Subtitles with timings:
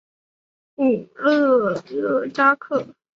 [0.77, 2.87] 武勒热扎克。